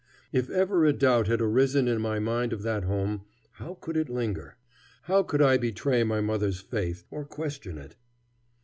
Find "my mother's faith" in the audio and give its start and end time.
6.03-7.03